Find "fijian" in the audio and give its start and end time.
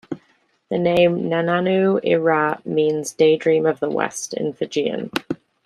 4.51-5.11